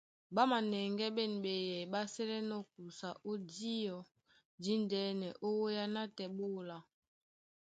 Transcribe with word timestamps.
Ɓá 0.33 0.41
manɛŋgɛ́ 0.51 1.13
ɓên 1.15 1.31
ɓeyɛy 1.43 1.81
ɓá 1.91 2.01
sɛ́lɛ́nɔ̄ 2.13 2.59
kusa 2.71 3.09
ó 3.29 3.31
díɔ 3.49 3.97
díndɛ́nɛ 4.63 5.27
ó 5.47 5.49
wéá 5.61 5.85
nátɛɛ 5.93 6.25
ɓé 6.35 6.43
óla. 6.57 6.77